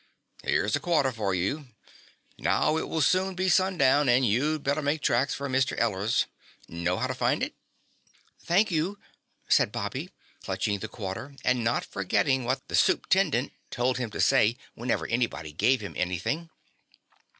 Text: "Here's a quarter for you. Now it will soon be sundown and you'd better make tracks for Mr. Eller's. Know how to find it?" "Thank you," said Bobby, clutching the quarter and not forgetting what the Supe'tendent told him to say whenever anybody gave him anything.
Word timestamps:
"Here's 0.43 0.75
a 0.75 0.79
quarter 0.79 1.11
for 1.11 1.35
you. 1.35 1.67
Now 2.39 2.75
it 2.75 2.89
will 2.89 3.01
soon 3.03 3.35
be 3.35 3.49
sundown 3.49 4.09
and 4.09 4.25
you'd 4.25 4.63
better 4.63 4.81
make 4.81 5.03
tracks 5.03 5.35
for 5.35 5.47
Mr. 5.47 5.77
Eller's. 5.77 6.25
Know 6.67 6.97
how 6.97 7.05
to 7.05 7.13
find 7.13 7.43
it?" 7.43 7.53
"Thank 8.39 8.71
you," 8.71 8.97
said 9.47 9.71
Bobby, 9.71 10.09
clutching 10.43 10.79
the 10.79 10.87
quarter 10.87 11.35
and 11.45 11.63
not 11.63 11.85
forgetting 11.85 12.45
what 12.45 12.67
the 12.67 12.73
Supe'tendent 12.73 13.51
told 13.69 13.99
him 13.99 14.09
to 14.09 14.19
say 14.19 14.57
whenever 14.73 15.05
anybody 15.05 15.51
gave 15.51 15.81
him 15.81 15.93
anything. 15.95 16.49